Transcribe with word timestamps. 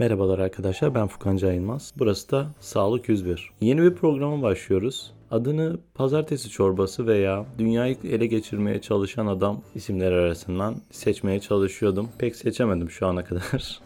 Merhabalar 0.00 0.38
arkadaşlar 0.38 0.94
ben 0.94 1.06
Furkan 1.06 1.36
Cayılmaz. 1.36 1.92
Burası 1.98 2.30
da 2.30 2.46
Sağlık 2.60 3.08
101. 3.08 3.50
Yeni 3.60 3.82
bir 3.82 3.94
programa 3.94 4.42
başlıyoruz. 4.42 5.12
Adını 5.30 5.78
Pazartesi 5.94 6.50
Çorbası 6.50 7.06
veya 7.06 7.46
Dünyayı 7.58 7.96
Ele 8.04 8.26
Geçirmeye 8.26 8.80
Çalışan 8.80 9.26
Adam 9.26 9.60
isimleri 9.74 10.14
arasından 10.14 10.76
seçmeye 10.90 11.40
çalışıyordum. 11.40 12.08
Pek 12.18 12.36
seçemedim 12.36 12.90
şu 12.90 13.06
ana 13.06 13.24
kadar. 13.24 13.80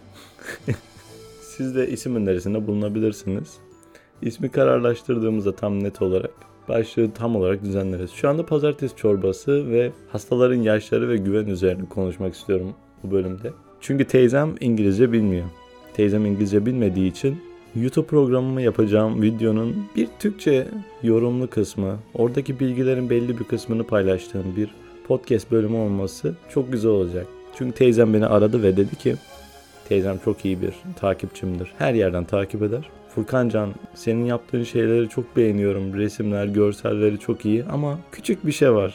Siz 1.40 1.76
de 1.76 1.88
isim 1.88 2.16
önerisinde 2.16 2.66
bulunabilirsiniz. 2.66 3.56
İsmi 4.22 4.48
kararlaştırdığımızda 4.48 5.56
tam 5.56 5.84
net 5.84 6.02
olarak 6.02 6.34
başlığı 6.68 7.12
tam 7.12 7.36
olarak 7.36 7.62
düzenleriz. 7.62 8.10
Şu 8.10 8.28
anda 8.28 8.46
pazartesi 8.46 8.96
çorbası 8.96 9.70
ve 9.70 9.92
hastaların 10.08 10.62
yaşları 10.62 11.08
ve 11.08 11.16
güven 11.16 11.46
üzerine 11.46 11.88
konuşmak 11.88 12.34
istiyorum 12.34 12.74
bu 13.02 13.10
bölümde. 13.10 13.52
Çünkü 13.80 14.04
teyzem 14.04 14.54
İngilizce 14.60 15.12
bilmiyor. 15.12 15.46
Teyzem 15.94 16.26
İngilizce 16.26 16.66
bilmediği 16.66 17.10
için 17.10 17.36
YouTube 17.76 18.06
programımı 18.06 18.62
yapacağım 18.62 19.22
videonun 19.22 19.86
bir 19.96 20.08
Türkçe 20.18 20.66
yorumlu 21.02 21.50
kısmı, 21.50 21.98
oradaki 22.14 22.60
bilgilerin 22.60 23.10
belli 23.10 23.38
bir 23.38 23.44
kısmını 23.44 23.84
paylaştığım 23.84 24.56
bir 24.56 24.70
podcast 25.08 25.50
bölümü 25.50 25.76
olması 25.76 26.34
çok 26.48 26.72
güzel 26.72 26.90
olacak. 26.90 27.26
Çünkü 27.58 27.74
teyzem 27.74 28.14
beni 28.14 28.26
aradı 28.26 28.62
ve 28.62 28.76
dedi 28.76 28.96
ki 28.96 29.14
teyzem 29.88 30.18
çok 30.24 30.44
iyi 30.44 30.62
bir 30.62 30.74
takipçimdir. 31.00 31.72
Her 31.78 31.94
yerden 31.94 32.24
takip 32.24 32.62
eder. 32.62 32.90
Furkancan 33.08 33.70
senin 33.94 34.24
yaptığın 34.24 34.62
şeyleri 34.62 35.08
çok 35.08 35.36
beğeniyorum. 35.36 35.94
Resimler, 35.94 36.46
görselleri 36.46 37.18
çok 37.18 37.44
iyi 37.44 37.64
ama 37.64 37.98
küçük 38.12 38.46
bir 38.46 38.52
şey 38.52 38.72
var. 38.72 38.94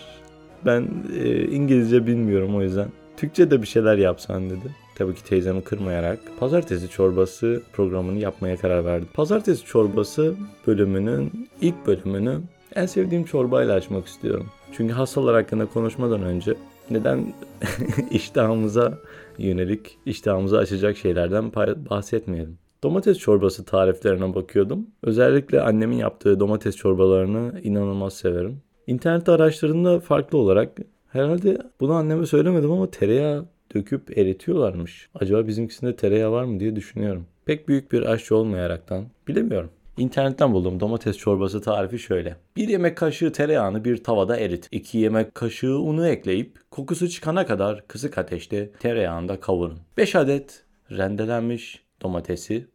Ben 0.65 0.87
e, 1.19 1.41
İngilizce 1.43 2.07
bilmiyorum 2.07 2.55
o 2.55 2.61
yüzden. 2.61 2.87
Türkçe 3.17 3.51
de 3.51 3.61
bir 3.61 3.67
şeyler 3.67 3.97
yapsan 3.97 4.49
dedi. 4.49 4.75
Tabii 4.99 5.15
ki 5.15 5.23
teyzemi 5.23 5.61
kırmayarak 5.61 6.19
Pazartesi 6.39 6.89
Çorbası 6.89 7.61
programını 7.73 8.19
yapmaya 8.19 8.57
karar 8.57 8.85
verdim. 8.85 9.07
Pazartesi 9.13 9.65
Çorbası 9.65 10.35
bölümünün 10.67 11.49
ilk 11.61 11.87
bölümünü 11.87 12.39
en 12.75 12.85
sevdiğim 12.85 13.23
çorbayla 13.23 13.73
açmak 13.73 14.07
istiyorum. 14.07 14.47
Çünkü 14.71 14.93
hastalar 14.93 15.35
hakkında 15.35 15.65
konuşmadan 15.65 16.23
önce 16.23 16.55
neden 16.89 17.33
iştahımıza 18.11 18.97
yönelik, 19.37 19.97
iştahımızı 20.05 20.57
açacak 20.57 20.97
şeylerden 20.97 21.51
bahsetmeyelim. 21.89 22.57
Domates 22.83 23.17
çorbası 23.17 23.65
tariflerine 23.65 24.35
bakıyordum. 24.35 24.87
Özellikle 25.03 25.61
annemin 25.61 25.97
yaptığı 25.97 26.39
domates 26.39 26.75
çorbalarını 26.75 27.61
inanılmaz 27.63 28.13
severim. 28.13 28.61
İnternette 28.87 29.31
araştırdığımda 29.31 29.99
farklı 29.99 30.37
olarak 30.37 30.77
herhalde 31.07 31.57
bunu 31.79 31.93
anneme 31.93 32.25
söylemedim 32.25 32.71
ama 32.71 32.91
tereyağı 32.91 33.45
döküp 33.75 34.17
eritiyorlarmış. 34.17 35.09
Acaba 35.15 35.47
bizimkisinde 35.47 35.95
tereyağı 35.95 36.31
var 36.31 36.43
mı 36.43 36.59
diye 36.59 36.75
düşünüyorum. 36.75 37.25
Pek 37.45 37.67
büyük 37.67 37.91
bir 37.91 38.01
aşçı 38.01 38.35
olmayaraktan 38.35 39.05
bilemiyorum. 39.27 39.69
İnternetten 39.97 40.53
bulduğum 40.53 40.79
domates 40.79 41.17
çorbası 41.17 41.61
tarifi 41.61 41.99
şöyle. 41.99 42.35
Bir 42.55 42.67
yemek 42.67 42.97
kaşığı 42.97 43.31
tereyağını 43.31 43.85
bir 43.85 44.03
tavada 44.03 44.37
erit. 44.37 44.67
2 44.71 44.97
yemek 44.97 45.35
kaşığı 45.35 45.79
unu 45.79 46.07
ekleyip 46.07 46.71
kokusu 46.71 47.09
çıkana 47.09 47.45
kadar 47.45 47.87
kısık 47.87 48.17
ateşte 48.17 48.71
tereyağında 48.71 49.39
kavurun. 49.39 49.79
5 49.97 50.15
adet 50.15 50.63
rendelenmiş 50.91 51.83
domatesi 52.01 52.67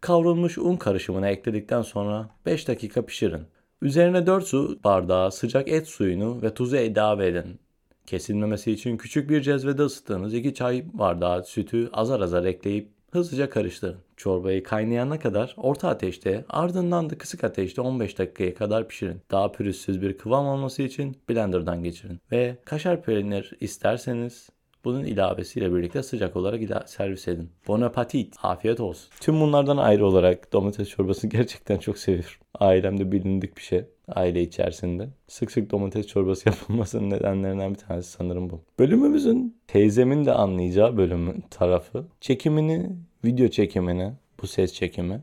kavrulmuş 0.00 0.58
un 0.58 0.76
karışımına 0.76 1.28
ekledikten 1.28 1.82
sonra 1.82 2.30
5 2.46 2.68
dakika 2.68 3.06
pişirin. 3.06 3.42
Üzerine 3.82 4.26
4 4.26 4.44
su 4.44 4.78
bardağı 4.84 5.32
sıcak 5.32 5.68
et 5.68 5.88
suyunu 5.88 6.42
ve 6.42 6.54
tuzu 6.54 6.76
ilave 6.76 7.26
edin. 7.26 7.60
Kesilmemesi 8.06 8.72
için 8.72 8.96
küçük 8.96 9.30
bir 9.30 9.40
cezvede 9.40 9.82
ısıttığınız 9.82 10.34
2 10.34 10.54
çay 10.54 10.84
bardağı 10.92 11.44
sütü 11.44 11.90
azar 11.92 12.20
azar 12.20 12.44
ekleyip 12.44 12.88
hızlıca 13.10 13.50
karıştırın. 13.50 13.98
Çorbayı 14.16 14.62
kaynayana 14.62 15.18
kadar 15.18 15.54
orta 15.56 15.88
ateşte 15.88 16.44
ardından 16.48 17.10
da 17.10 17.18
kısık 17.18 17.44
ateşte 17.44 17.80
15 17.80 18.18
dakikaya 18.18 18.54
kadar 18.54 18.88
pişirin. 18.88 19.22
Daha 19.30 19.52
pürüzsüz 19.52 20.02
bir 20.02 20.18
kıvam 20.18 20.46
olması 20.46 20.82
için 20.82 21.16
blenderdan 21.28 21.82
geçirin. 21.82 22.20
Ve 22.32 22.56
kaşar 22.64 23.02
peynir 23.02 23.52
isterseniz 23.60 24.50
bunun 24.84 25.04
ilavesiyle 25.04 25.74
birlikte 25.74 26.02
sıcak 26.02 26.36
olarak 26.36 26.88
servis 26.88 27.28
edin. 27.28 27.50
Bon 27.68 27.80
appetit. 27.80 28.34
Afiyet 28.42 28.80
olsun. 28.80 29.10
Tüm 29.20 29.40
bunlardan 29.40 29.76
ayrı 29.76 30.06
olarak 30.06 30.52
domates 30.52 30.88
çorbasını 30.88 31.30
gerçekten 31.36 31.78
çok 31.78 31.98
seviyorum. 31.98 32.30
Ailemde 32.54 33.12
bilindik 33.12 33.56
bir 33.56 33.62
şey. 33.62 33.84
Aile 34.08 34.42
içerisinde. 34.42 35.08
Sık 35.28 35.50
sık 35.50 35.70
domates 35.70 36.06
çorbası 36.06 36.48
yapılmasının 36.48 37.10
nedenlerinden 37.10 37.74
bir 37.74 37.78
tanesi 37.78 38.10
sanırım 38.10 38.50
bu. 38.50 38.60
Bölümümüzün 38.78 39.56
teyzemin 39.66 40.26
de 40.26 40.32
anlayacağı 40.32 40.96
bölümün 40.96 41.44
tarafı. 41.50 42.06
Çekimini, 42.20 42.90
video 43.24 43.48
çekimini, 43.48 44.12
bu 44.42 44.46
ses 44.46 44.72
çekimi 44.72 45.20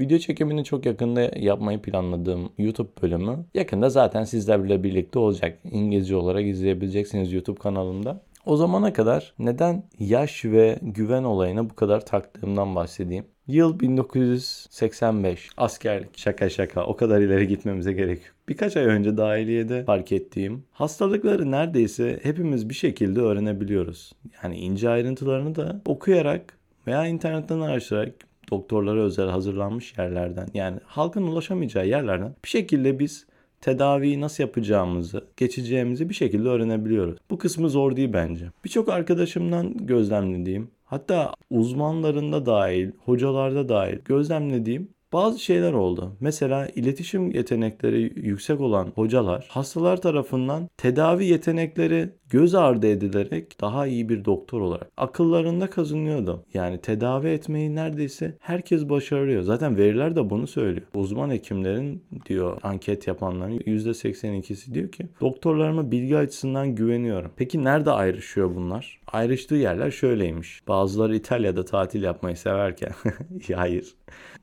Video 0.00 0.18
çekimini 0.18 0.64
çok 0.64 0.86
yakında 0.86 1.30
yapmayı 1.36 1.82
planladığım 1.82 2.50
YouTube 2.58 2.90
bölümü 3.02 3.44
yakında 3.54 3.90
zaten 3.90 4.24
sizlerle 4.24 4.82
birlikte 4.82 5.18
olacak. 5.18 5.58
İngilizce 5.72 6.16
olarak 6.16 6.46
izleyebileceksiniz 6.46 7.32
YouTube 7.32 7.58
kanalımda. 7.58 8.22
O 8.46 8.56
zamana 8.56 8.92
kadar 8.92 9.34
neden 9.38 9.84
yaş 9.98 10.44
ve 10.44 10.78
güven 10.82 11.22
olayına 11.22 11.70
bu 11.70 11.74
kadar 11.74 12.06
taktığımdan 12.06 12.74
bahsedeyim. 12.74 13.24
Yıl 13.46 13.80
1985. 13.80 15.50
Askerlik. 15.56 16.18
Şaka 16.18 16.50
şaka. 16.50 16.84
O 16.84 16.96
kadar 16.96 17.20
ileri 17.20 17.48
gitmemize 17.48 17.92
gerek 17.92 18.18
yok. 18.18 18.34
Birkaç 18.48 18.76
ay 18.76 18.84
önce 18.84 19.16
dahiliyede 19.16 19.84
fark 19.84 20.12
ettiğim 20.12 20.64
hastalıkları 20.72 21.50
neredeyse 21.50 22.20
hepimiz 22.22 22.68
bir 22.68 22.74
şekilde 22.74 23.20
öğrenebiliyoruz. 23.20 24.12
Yani 24.42 24.56
ince 24.56 24.88
ayrıntılarını 24.88 25.54
da 25.54 25.82
okuyarak 25.86 26.58
veya 26.86 27.06
internetten 27.06 27.60
araştırarak 27.60 28.14
doktorlara 28.50 29.00
özel 29.00 29.28
hazırlanmış 29.28 29.98
yerlerden 29.98 30.48
yani 30.54 30.78
halkın 30.84 31.22
ulaşamayacağı 31.22 31.86
yerlerden 31.86 32.34
bir 32.44 32.48
şekilde 32.48 32.98
biz 32.98 33.26
tedaviyi 33.62 34.20
nasıl 34.20 34.44
yapacağımızı, 34.44 35.24
geçeceğimizi 35.36 36.08
bir 36.08 36.14
şekilde 36.14 36.48
öğrenebiliyoruz. 36.48 37.18
Bu 37.30 37.38
kısmı 37.38 37.70
zor 37.70 37.96
değil 37.96 38.12
bence. 38.12 38.50
Birçok 38.64 38.88
arkadaşımdan 38.88 39.86
gözlemlediğim, 39.86 40.70
hatta 40.84 41.34
uzmanlarında 41.50 42.46
dahil, 42.46 42.90
hocalarda 43.04 43.68
dahil 43.68 43.98
gözlemlediğim 44.04 44.88
bazı 45.12 45.38
şeyler 45.38 45.72
oldu. 45.72 46.12
Mesela 46.20 46.68
iletişim 46.74 47.30
yetenekleri 47.30 48.12
yüksek 48.16 48.60
olan 48.60 48.92
hocalar 48.94 49.46
hastalar 49.48 50.00
tarafından 50.00 50.68
tedavi 50.76 51.24
yetenekleri 51.24 52.10
göz 52.30 52.54
ardı 52.54 52.86
edilerek 52.86 53.60
daha 53.60 53.86
iyi 53.86 54.08
bir 54.08 54.24
doktor 54.24 54.60
olarak 54.60 54.90
akıllarında 54.96 55.70
kazanıyordu. 55.70 56.44
Yani 56.54 56.80
tedavi 56.80 57.28
etmeyi 57.28 57.74
neredeyse 57.74 58.36
herkes 58.40 58.88
başarıyor. 58.88 59.42
Zaten 59.42 59.76
veriler 59.76 60.16
de 60.16 60.30
bunu 60.30 60.46
söylüyor. 60.46 60.86
Uzman 60.94 61.30
hekimlerin 61.30 62.04
diyor 62.26 62.58
anket 62.62 63.06
yapanların 63.06 63.58
%82'si 63.58 64.74
diyor 64.74 64.92
ki 64.92 65.06
doktorlarıma 65.20 65.90
bilgi 65.90 66.16
açısından 66.16 66.74
güveniyorum. 66.74 67.30
Peki 67.36 67.64
nerede 67.64 67.90
ayrışıyor 67.90 68.54
bunlar? 68.54 69.00
Ayrıştığı 69.06 69.54
yerler 69.54 69.90
şöyleymiş. 69.90 70.68
Bazıları 70.68 71.16
İtalya'da 71.16 71.64
tatil 71.64 72.02
yapmayı 72.02 72.36
severken 72.36 72.92
hayır. 73.54 73.94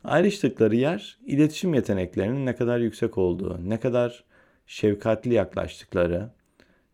Ayrıştıkları 0.04 0.76
yer 0.76 1.18
iletişim 1.26 1.74
yeteneklerinin 1.74 2.46
ne 2.46 2.56
kadar 2.56 2.80
yüksek 2.80 3.18
olduğu, 3.18 3.70
ne 3.70 3.80
kadar 3.80 4.24
şefkatli 4.68 5.34
yaklaştıkları, 5.34 6.30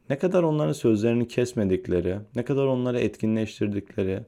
ne 0.10 0.18
kadar 0.18 0.44
onların 0.44 0.74
sözlerini 0.74 1.28
kesmedikleri, 1.28 2.18
ne 2.36 2.46
kadar 2.46 2.66
onları 2.66 3.00
etkinleştirdikleri 3.00 4.20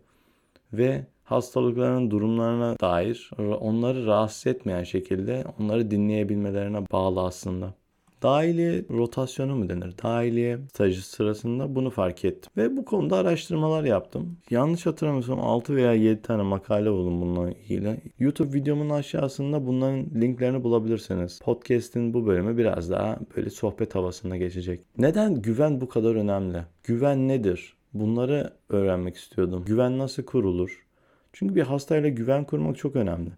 ve 0.74 1.06
hastalıklarının 1.24 2.12
durumlarına 2.12 2.80
dair 2.80 3.32
onları 3.40 4.06
rahatsız 4.06 4.48
etmeyen 4.48 4.84
şekilde 4.84 5.46
onları 5.59 5.92
dinleyebilmelerine 5.92 6.86
bağlı 6.92 7.22
aslında. 7.22 7.74
Dahiliye 8.23 8.85
rotasyonu 8.89 9.55
mu 9.55 9.69
denir? 9.69 9.94
Dahiliye 10.03 10.59
stajı 10.73 11.07
sırasında 11.07 11.75
bunu 11.75 11.89
fark 11.89 12.25
ettim. 12.25 12.51
Ve 12.57 12.78
bu 12.78 12.85
konuda 12.85 13.17
araştırmalar 13.17 13.83
yaptım. 13.83 14.38
Yanlış 14.50 14.85
hatırlamıyorsam 14.85 15.39
6 15.39 15.75
veya 15.75 15.94
7 15.94 16.22
tane 16.22 16.44
makale 16.44 16.91
buldum 16.91 17.22
bununla 17.22 17.51
ilgili. 17.51 17.97
YouTube 18.19 18.53
videomun 18.53 18.90
aşağısında 18.90 19.67
bunların 19.67 20.05
linklerini 20.22 20.64
bulabilirsiniz. 20.64 21.40
Podcast'in 21.40 22.14
bu 22.14 22.28
bölümü 22.28 22.58
biraz 22.58 22.90
daha 22.90 23.19
böyle 23.35 23.49
sohbet 23.49 23.96
havasında 23.96 24.37
geçecek. 24.37 24.81
Neden 24.97 25.41
güven 25.41 25.81
bu 25.81 25.90
kadar 25.90 26.16
önemli? 26.16 26.58
Güven 26.84 27.28
nedir? 27.28 27.73
Bunları 27.93 28.53
öğrenmek 28.70 29.16
istiyordum. 29.16 29.63
Güven 29.66 29.97
nasıl 29.97 30.23
kurulur? 30.23 30.85
Çünkü 31.34 31.55
bir 31.55 31.61
hastayla 31.61 32.09
güven 32.09 32.43
kurmak 32.43 32.78
çok 32.78 32.96
önemli 32.96 33.29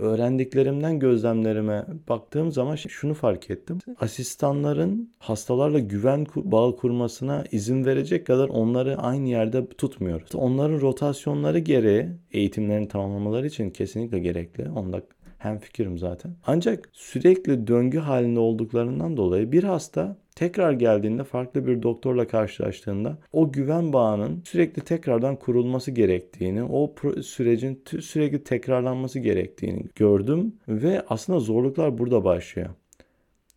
öğrendiklerimden 0.00 0.98
gözlemlerime 0.98 1.86
baktığım 2.08 2.52
zaman 2.52 2.76
şunu 2.76 3.14
fark 3.14 3.50
ettim. 3.50 3.78
Asistanların 4.00 5.12
hastalarla 5.18 5.78
güven 5.78 6.26
bağı 6.36 6.76
kurmasına 6.76 7.44
izin 7.52 7.84
verecek 7.84 8.26
kadar 8.26 8.48
onları 8.48 8.98
aynı 8.98 9.28
yerde 9.28 9.66
tutmuyoruz. 9.68 10.34
Onların 10.34 10.80
rotasyonları 10.80 11.58
gereği 11.58 12.08
eğitimlerini 12.32 12.88
tamamlamaları 12.88 13.46
için 13.46 13.70
kesinlikle 13.70 14.18
gerekli. 14.18 14.70
Onda 14.70 15.02
Hem 15.40 15.58
fikrim 15.58 15.98
zaten. 15.98 16.32
Ancak 16.46 16.88
sürekli 16.92 17.66
döngü 17.66 17.98
halinde 17.98 18.40
olduklarından 18.40 19.16
dolayı 19.16 19.52
bir 19.52 19.64
hasta 19.64 20.16
tekrar 20.34 20.72
geldiğinde 20.72 21.24
farklı 21.24 21.66
bir 21.66 21.82
doktorla 21.82 22.26
karşılaştığında 22.26 23.18
o 23.32 23.52
güven 23.52 23.92
bağının 23.92 24.42
sürekli 24.46 24.82
tekrardan 24.82 25.36
kurulması 25.36 25.90
gerektiğini, 25.90 26.62
o 26.62 26.94
sürecin 27.22 27.82
sürekli 28.00 28.44
tekrarlanması 28.44 29.18
gerektiğini 29.18 29.84
gördüm 29.94 30.54
ve 30.68 31.02
aslında 31.08 31.40
zorluklar 31.40 31.98
burada 31.98 32.24
başlıyor. 32.24 32.68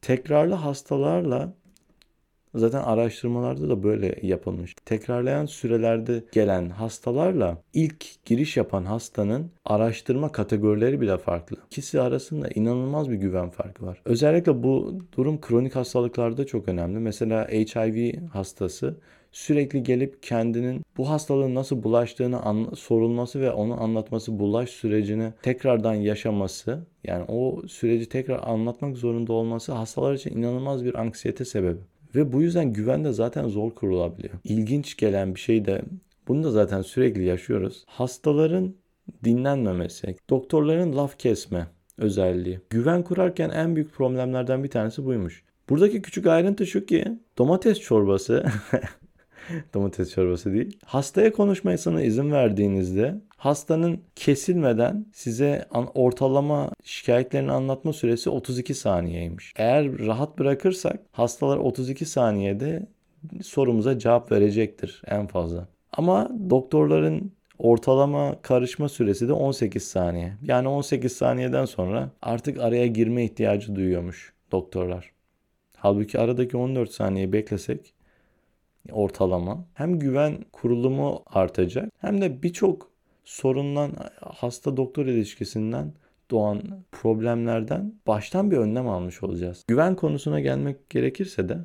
Tekrarlı 0.02 0.54
hastalarla 0.54 1.54
Zaten 2.56 2.82
araştırmalarda 2.82 3.70
da 3.70 3.84
böyle 3.84 4.16
yapılmış. 4.22 4.76
Tekrarlayan 4.86 5.46
sürelerde 5.46 6.24
gelen 6.32 6.70
hastalarla 6.70 7.58
ilk 7.74 8.26
giriş 8.26 8.58
yapan 8.58 8.86
hastanın 8.86 9.52
araştırma 9.66 10.32
kategorileri 10.32 11.02
bile 11.02 11.18
farklı. 11.18 11.58
İkisi 11.66 12.02
arasında 12.02 12.48
inanılmaz 12.56 13.10
bir 13.10 13.16
güven 13.16 13.50
farkı 13.50 13.86
var. 13.86 14.02
Özellikle 14.06 14.64
bu 14.64 15.00
durum 15.18 15.42
kronik 15.42 15.76
hastalıklarda 15.76 16.46
çok 16.46 16.68
önemli. 16.68 17.00
Mesela 17.00 17.48
HIV 17.48 18.14
hastası 18.28 18.96
sürekli 19.32 19.84
gelip 19.84 20.24
kendinin 20.24 20.86
bu 20.98 21.10
hastalığın 21.10 21.56
nasıl 21.56 21.84
bulaştığını 21.84 22.76
sorulması 22.76 23.42
ve 23.42 23.52
onu 23.52 23.84
anlatması, 23.84 24.40
bulaş 24.40 24.70
sürecini 24.70 25.34
tekrardan 25.42 25.94
yaşaması, 25.94 26.80
yani 27.04 27.26
o 27.28 27.62
süreci 27.68 28.10
tekrar 28.10 28.40
anlatmak 28.44 28.98
zorunda 28.98 29.34
olması 29.34 29.72
hastalar 29.72 30.14
için 30.14 30.38
inanılmaz 30.38 30.86
bir 30.86 31.00
anksiyete 31.00 31.46
sebebi. 31.46 31.80
Ve 32.16 32.34
bu 32.34 32.42
yüzden 32.42 32.74
güven 32.74 33.04
de 33.04 33.14
zaten 33.14 33.48
zor 33.48 33.72
kurulabiliyor. 33.72 34.34
İlginç 34.44 34.98
gelen 34.98 35.36
bir 35.36 35.40
şey 35.40 35.66
de 35.66 35.82
bunu 36.28 36.44
da 36.44 36.52
zaten 36.52 36.82
sürekli 36.82 37.24
yaşıyoruz. 37.24 37.84
Hastaların 37.88 38.76
dinlenmemesi, 39.24 40.16
doktorların 40.30 40.98
laf 40.98 41.20
kesme 41.20 41.68
özelliği. 41.98 42.60
Güven 42.70 43.04
kurarken 43.04 43.50
en 43.50 43.76
büyük 43.76 43.94
problemlerden 43.94 44.64
bir 44.64 44.70
tanesi 44.70 45.06
buymuş. 45.06 45.44
Buradaki 45.70 46.02
küçük 46.02 46.28
ayrıntı 46.28 46.68
şu 46.68 46.86
ki 46.86 47.20
domates 47.38 47.80
çorbası 47.80 48.46
domates 49.74 50.12
çorbası 50.12 50.54
değil. 50.54 50.80
Hastaya 50.86 51.32
konuşmasına 51.32 52.02
izin 52.02 52.32
verdiğinizde 52.32 53.22
hastanın 53.44 54.02
kesilmeden 54.16 55.06
size 55.14 55.66
ortalama 55.94 56.70
şikayetlerini 56.84 57.52
anlatma 57.52 57.94
süresi 57.94 58.30
32 58.30 58.74
saniyeymiş. 58.74 59.54
Eğer 59.56 60.00
rahat 60.00 60.40
bırakırsak 60.40 61.00
hastalar 61.12 61.58
32 61.58 62.06
saniyede 62.06 62.88
sorumuza 63.42 64.00
cevap 64.00 64.32
verecektir 64.32 65.02
en 65.08 65.28
fazla. 65.28 65.68
Ama 65.92 66.32
doktorların 66.50 67.32
ortalama 67.60 68.42
karışma 68.42 68.90
süresi 68.90 69.28
de 69.28 69.34
18 69.34 69.84
saniye. 69.84 70.34
Yani 70.44 70.68
18 70.68 71.12
saniyeden 71.12 71.66
sonra 71.66 72.10
artık 72.22 72.60
araya 72.60 72.88
girme 72.88 73.26
ihtiyacı 73.26 73.76
duyuyormuş 73.76 74.34
doktorlar. 74.52 75.12
Halbuki 75.78 76.20
aradaki 76.20 76.58
14 76.58 76.92
saniye 76.92 77.34
beklesek 77.34 77.94
ortalama 78.92 79.66
hem 79.74 80.00
güven 80.00 80.38
kurulumu 80.52 81.24
artacak 81.26 81.92
hem 82.02 82.22
de 82.22 82.44
birçok 82.44 82.93
sorundan 83.24 83.92
hasta 84.22 84.78
doktor 84.78 85.06
ilişkisinden 85.06 85.94
doğan 86.32 86.62
problemlerden 86.92 87.94
baştan 88.08 88.52
bir 88.52 88.58
önlem 88.58 88.88
almış 88.88 89.24
olacağız. 89.24 89.64
Güven 89.68 89.96
konusuna 89.96 90.40
gelmek 90.40 90.90
gerekirse 90.90 91.50
de 91.50 91.58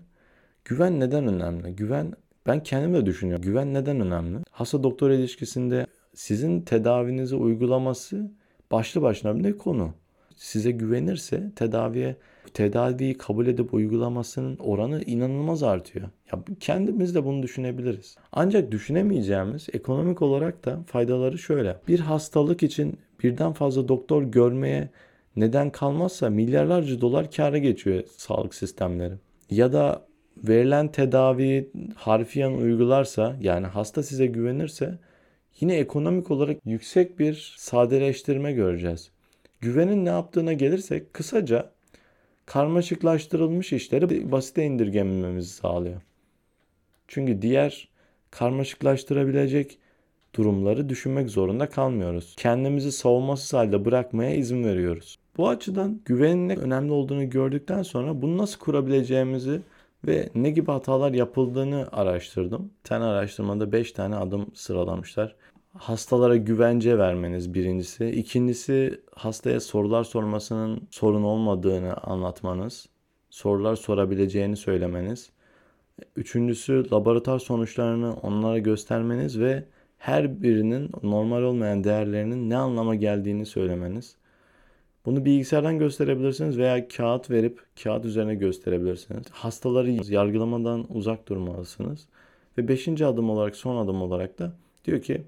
güven 0.64 1.00
neden 1.00 1.26
önemli? 1.26 1.76
Güven 1.76 2.12
ben 2.46 2.62
kendim 2.62 2.94
de 2.94 3.06
düşünüyorum. 3.06 3.44
Güven 3.44 3.74
neden 3.74 4.00
önemli? 4.00 4.38
Hasta 4.50 4.82
doktor 4.82 5.10
ilişkisinde 5.10 5.86
sizin 6.14 6.60
tedavinizi 6.60 7.36
uygulaması 7.36 8.30
başlı 8.70 9.02
başına 9.02 9.44
bir 9.44 9.58
konu. 9.58 9.94
Size 10.38 10.70
güvenirse 10.70 11.52
tedaviye 11.56 12.16
tedaviyi 12.54 13.18
kabul 13.18 13.46
edip 13.46 13.74
uygulamasının 13.74 14.56
oranı 14.56 15.02
inanılmaz 15.02 15.62
artıyor. 15.62 16.08
Ya 16.32 16.38
kendimiz 16.60 17.14
de 17.14 17.24
bunu 17.24 17.42
düşünebiliriz. 17.42 18.16
Ancak 18.32 18.70
düşünemeyeceğimiz 18.70 19.66
ekonomik 19.72 20.22
olarak 20.22 20.64
da 20.64 20.78
faydaları 20.86 21.38
şöyle. 21.38 21.76
Bir 21.88 22.00
hastalık 22.00 22.62
için 22.62 22.98
birden 23.22 23.52
fazla 23.52 23.88
doktor 23.88 24.22
görmeye 24.22 24.88
neden 25.36 25.70
kalmazsa 25.70 26.30
milyarlarca 26.30 27.00
dolar 27.00 27.30
kâra 27.30 27.58
geçiyor 27.58 28.02
sağlık 28.16 28.54
sistemleri. 28.54 29.14
Ya 29.50 29.72
da 29.72 30.06
verilen 30.36 30.92
tedaviyi 30.92 31.70
harfiyen 31.96 32.52
uygularsa 32.52 33.36
yani 33.40 33.66
hasta 33.66 34.02
size 34.02 34.26
güvenirse 34.26 34.98
yine 35.60 35.76
ekonomik 35.76 36.30
olarak 36.30 36.56
yüksek 36.64 37.18
bir 37.18 37.54
sadeleştirme 37.58 38.52
göreceğiz. 38.52 39.10
Güvenin 39.60 40.04
ne 40.04 40.08
yaptığına 40.08 40.52
gelirsek 40.52 41.14
kısaca 41.14 41.70
karmaşıklaştırılmış 42.46 43.72
işleri 43.72 44.32
basite 44.32 44.64
indirgememizi 44.64 45.50
sağlıyor. 45.50 46.00
Çünkü 47.08 47.42
diğer 47.42 47.88
karmaşıklaştırabilecek 48.30 49.78
durumları 50.34 50.88
düşünmek 50.88 51.30
zorunda 51.30 51.68
kalmıyoruz. 51.68 52.34
Kendimizi 52.36 52.92
savunmasız 52.92 53.52
halde 53.52 53.84
bırakmaya 53.84 54.34
izin 54.34 54.64
veriyoruz. 54.64 55.18
Bu 55.36 55.48
açıdan 55.48 56.00
güvenin 56.04 56.48
ne 56.48 56.56
önemli 56.56 56.92
olduğunu 56.92 57.30
gördükten 57.30 57.82
sonra 57.82 58.22
bunu 58.22 58.38
nasıl 58.38 58.58
kurabileceğimizi 58.58 59.60
ve 60.06 60.28
ne 60.34 60.50
gibi 60.50 60.70
hatalar 60.70 61.12
yapıldığını 61.12 61.88
araştırdım. 61.92 62.70
Tane 62.84 63.04
araştırmada 63.04 63.72
5 63.72 63.92
tane 63.92 64.16
adım 64.16 64.46
sıralamışlar 64.54 65.36
hastalara 65.78 66.36
güvence 66.36 66.98
vermeniz 66.98 67.54
birincisi. 67.54 68.06
İkincisi 68.06 69.00
hastaya 69.14 69.60
sorular 69.60 70.04
sormasının 70.04 70.88
sorun 70.90 71.22
olmadığını 71.22 71.94
anlatmanız. 71.94 72.88
Sorular 73.30 73.76
sorabileceğini 73.76 74.56
söylemeniz. 74.56 75.30
Üçüncüsü 76.16 76.90
laboratuvar 76.92 77.38
sonuçlarını 77.38 78.14
onlara 78.14 78.58
göstermeniz 78.58 79.40
ve 79.40 79.64
her 79.98 80.42
birinin 80.42 80.90
normal 81.02 81.42
olmayan 81.42 81.84
değerlerinin 81.84 82.50
ne 82.50 82.56
anlama 82.56 82.94
geldiğini 82.94 83.46
söylemeniz. 83.46 84.16
Bunu 85.06 85.24
bilgisayardan 85.24 85.78
gösterebilirsiniz 85.78 86.58
veya 86.58 86.88
kağıt 86.88 87.30
verip 87.30 87.60
kağıt 87.82 88.04
üzerine 88.04 88.34
gösterebilirsiniz. 88.34 89.30
Hastaları 89.30 89.90
yargılamadan 89.90 90.86
uzak 90.88 91.28
durmalısınız. 91.28 92.06
Ve 92.58 92.68
beşinci 92.68 93.06
adım 93.06 93.30
olarak 93.30 93.56
son 93.56 93.76
adım 93.84 94.02
olarak 94.02 94.38
da 94.38 94.52
diyor 94.84 95.02
ki 95.02 95.22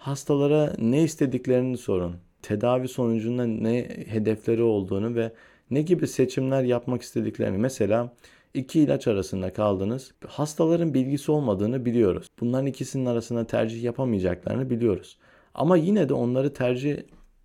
hastalara 0.00 0.72
ne 0.78 1.02
istediklerini 1.02 1.76
sorun. 1.76 2.16
Tedavi 2.42 2.88
sonucunda 2.88 3.46
ne 3.46 3.88
hedefleri 4.06 4.62
olduğunu 4.62 5.14
ve 5.14 5.32
ne 5.70 5.82
gibi 5.82 6.06
seçimler 6.08 6.62
yapmak 6.62 7.02
istediklerini. 7.02 7.58
Mesela 7.58 8.12
iki 8.54 8.80
ilaç 8.80 9.06
arasında 9.06 9.52
kaldınız. 9.52 10.12
Hastaların 10.26 10.94
bilgisi 10.94 11.32
olmadığını 11.32 11.84
biliyoruz. 11.84 12.26
Bunların 12.40 12.66
ikisinin 12.66 13.06
arasında 13.06 13.46
tercih 13.46 13.82
yapamayacaklarını 13.82 14.70
biliyoruz. 14.70 15.18
Ama 15.54 15.76
yine 15.76 16.08
de 16.08 16.14
onları 16.14 16.52
tercih 16.52 16.96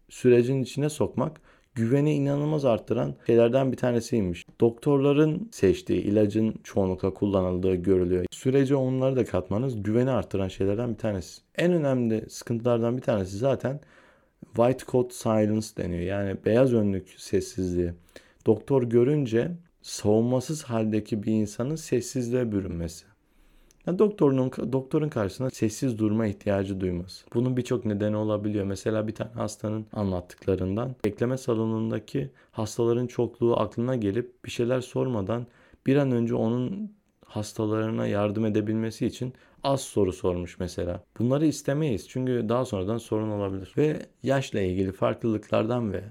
sürecin 0.09 0.63
içine 0.63 0.89
sokmak 0.89 1.41
güveni 1.75 2.13
inanılmaz 2.13 2.65
arttıran 2.65 3.15
şeylerden 3.27 3.71
bir 3.71 3.77
tanesiymiş. 3.77 4.45
Doktorların 4.61 5.49
seçtiği 5.51 6.01
ilacın 6.01 6.55
çoğunlukla 6.63 7.13
kullanıldığı 7.13 7.75
görülüyor. 7.75 8.25
Sürece 8.31 8.75
onları 8.75 9.15
da 9.15 9.25
katmanız 9.25 9.83
güveni 9.83 10.11
arttıran 10.11 10.47
şeylerden 10.47 10.89
bir 10.93 10.97
tanesi. 10.97 11.41
En 11.55 11.73
önemli 11.73 12.29
sıkıntılardan 12.29 12.97
bir 12.97 13.01
tanesi 13.01 13.37
zaten 13.37 13.79
white 14.55 14.85
coat 14.91 15.13
silence 15.13 15.67
deniyor. 15.77 16.01
Yani 16.01 16.37
beyaz 16.45 16.73
önlük 16.73 17.09
sessizliği. 17.17 17.91
Doktor 18.45 18.83
görünce 18.83 19.51
savunmasız 19.81 20.63
haldeki 20.63 21.23
bir 21.23 21.31
insanın 21.31 21.75
sessizliğe 21.75 22.51
bürünmesi. 22.51 23.05
Yani 23.87 23.99
doktorun, 23.99 24.51
doktorun 24.73 25.09
karşısında 25.09 25.49
sessiz 25.49 25.99
durma 25.99 26.27
ihtiyacı 26.27 26.81
duyması. 26.81 27.25
Bunun 27.33 27.57
birçok 27.57 27.85
nedeni 27.85 28.15
olabiliyor. 28.17 28.65
Mesela 28.65 29.07
bir 29.07 29.15
tane 29.15 29.31
hastanın 29.31 29.85
anlattıklarından 29.93 30.95
bekleme 31.05 31.37
salonundaki 31.37 32.31
hastaların 32.51 33.07
çokluğu 33.07 33.59
aklına 33.59 33.95
gelip 33.95 34.45
bir 34.45 34.51
şeyler 34.51 34.81
sormadan 34.81 35.47
bir 35.85 35.95
an 35.95 36.11
önce 36.11 36.35
onun 36.35 36.91
hastalarına 37.25 38.07
yardım 38.07 38.45
edebilmesi 38.45 39.05
için 39.05 39.33
az 39.63 39.81
soru 39.81 40.13
sormuş 40.13 40.59
mesela. 40.59 41.03
Bunları 41.19 41.45
istemeyiz 41.45 42.09
çünkü 42.09 42.45
daha 42.49 42.65
sonradan 42.65 42.97
sorun 42.97 43.29
olabilir. 43.29 43.73
Ve 43.77 44.05
yaşla 44.23 44.61
ilgili 44.61 44.91
farklılıklardan 44.91 45.93
ve 45.93 46.03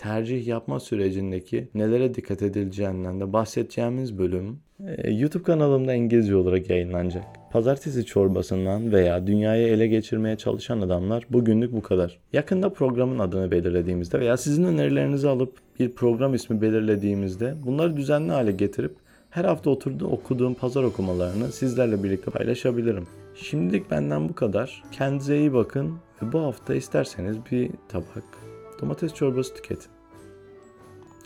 tercih 0.00 0.46
yapma 0.46 0.80
sürecindeki 0.80 1.68
nelere 1.74 2.14
dikkat 2.14 2.42
edileceğinden 2.42 3.20
de 3.20 3.32
bahsedeceğimiz 3.32 4.18
bölüm 4.18 4.58
e, 4.86 5.10
YouTube 5.10 5.42
kanalımda 5.42 5.94
İngilizce 5.94 6.36
olarak 6.36 6.70
yayınlanacak. 6.70 7.24
Pazartesi 7.52 8.06
çorbasından 8.06 8.92
veya 8.92 9.26
dünyayı 9.26 9.66
ele 9.66 9.86
geçirmeye 9.86 10.36
çalışan 10.36 10.80
adamlar 10.80 11.26
bugünlük 11.30 11.72
bu 11.72 11.82
kadar. 11.82 12.18
Yakında 12.32 12.72
programın 12.72 13.18
adını 13.18 13.50
belirlediğimizde 13.50 14.20
veya 14.20 14.36
sizin 14.36 14.64
önerilerinizi 14.64 15.28
alıp 15.28 15.58
bir 15.80 15.92
program 15.92 16.34
ismi 16.34 16.60
belirlediğimizde 16.60 17.54
bunları 17.66 17.96
düzenli 17.96 18.32
hale 18.32 18.52
getirip 18.52 18.96
her 19.30 19.44
hafta 19.44 19.70
oturdu 19.70 20.06
okuduğum 20.06 20.54
pazar 20.54 20.82
okumalarını 20.82 21.52
sizlerle 21.52 22.04
birlikte 22.04 22.30
paylaşabilirim. 22.30 23.06
Şimdilik 23.34 23.90
benden 23.90 24.28
bu 24.28 24.34
kadar. 24.34 24.82
Kendinize 24.92 25.38
iyi 25.38 25.52
bakın 25.52 25.94
ve 26.22 26.32
bu 26.32 26.40
hafta 26.40 26.74
isterseniz 26.74 27.36
bir 27.52 27.70
tabak 27.88 28.49
Domates 28.80 29.14
çorbası 29.14 29.54
tüketin. 29.54 29.90